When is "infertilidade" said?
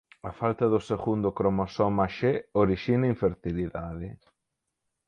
3.13-4.09